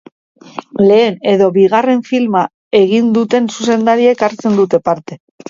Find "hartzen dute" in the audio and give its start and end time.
4.31-4.83